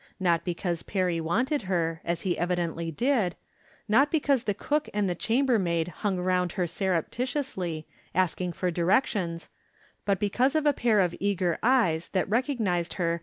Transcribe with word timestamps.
Not 0.19 0.43
because 0.43 0.81
Perry 0.81 1.21
wanted 1.21 1.61
her, 1.69 2.01
as 2.03 2.21
he 2.21 2.35
evidently 2.35 2.89
did; 2.89 3.35
not 3.87 4.09
be 4.09 4.19
cause 4.19 4.45
the 4.45 4.55
cook 4.55 4.89
and 4.95 5.07
the 5.07 5.13
chambermaid 5.13 5.89
hung 6.01 6.17
around 6.17 6.53
her 6.53 6.65
surreptitiously, 6.65 7.85
asking 8.15 8.53
for 8.53 8.71
directions, 8.71 9.49
but 10.03 10.17
be 10.19 10.27
cause 10.31 10.55
of 10.55 10.65
a 10.65 10.73
pair 10.73 11.01
of 11.01 11.13
eager 11.19 11.59
eyes 11.61 12.07
that 12.13 12.27
recognized 12.27 12.65
her 12.65 12.69
194 12.69 12.69
From 12.71 12.81
Different 12.81 12.89
Standpoints. 12.89 13.19